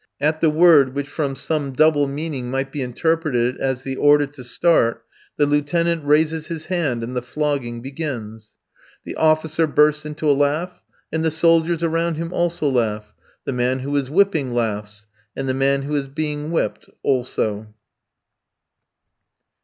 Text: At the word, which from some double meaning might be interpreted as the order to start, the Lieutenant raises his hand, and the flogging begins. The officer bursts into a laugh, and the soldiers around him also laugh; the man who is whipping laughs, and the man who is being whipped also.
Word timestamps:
At 0.19 0.41
the 0.41 0.49
word, 0.49 0.95
which 0.95 1.07
from 1.07 1.35
some 1.35 1.73
double 1.73 2.07
meaning 2.07 2.49
might 2.49 2.71
be 2.71 2.81
interpreted 2.81 3.57
as 3.59 3.83
the 3.83 3.97
order 3.97 4.25
to 4.25 4.43
start, 4.43 5.05
the 5.37 5.45
Lieutenant 5.45 6.03
raises 6.03 6.47
his 6.47 6.65
hand, 6.65 7.03
and 7.03 7.15
the 7.15 7.21
flogging 7.21 7.81
begins. 7.81 8.55
The 9.05 9.15
officer 9.15 9.67
bursts 9.67 10.03
into 10.03 10.27
a 10.27 10.33
laugh, 10.33 10.81
and 11.11 11.23
the 11.23 11.29
soldiers 11.29 11.83
around 11.83 12.15
him 12.15 12.33
also 12.33 12.67
laugh; 12.67 13.13
the 13.45 13.53
man 13.53 13.81
who 13.81 13.95
is 13.95 14.09
whipping 14.09 14.55
laughs, 14.55 15.05
and 15.35 15.47
the 15.47 15.53
man 15.53 15.83
who 15.83 15.95
is 15.95 16.07
being 16.07 16.49
whipped 16.49 16.89
also. 17.03 17.71